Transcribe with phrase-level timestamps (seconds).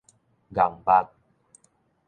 [0.49, 1.13] 愣目